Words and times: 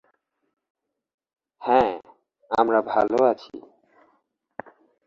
হ্যাঁ, 1.61 1.91
আমরা 2.51 2.79
ভালো 2.81 3.17
আছি। 3.23 3.55